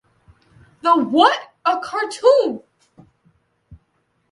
[0.81, 2.63] The What a Cartoon!